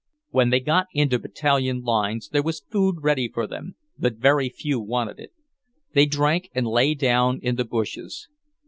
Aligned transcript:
When 0.31 0.49
they 0.49 0.59
got 0.61 0.87
into 0.95 1.19
Battalion 1.19 1.81
lines 1.81 2.29
there 2.29 2.41
was 2.41 2.61
food 2.67 3.03
ready 3.03 3.29
for 3.31 3.45
them, 3.45 3.75
but 3.99 4.15
very 4.15 4.49
few 4.49 4.79
wanted 4.79 5.19
it. 5.19 5.31
They 5.93 6.07
drank 6.07 6.49
and 6.55 6.65
lay 6.65 6.95
down 6.95 7.39
in 7.43 7.55
the 7.55 7.65
bushes. 7.65 8.27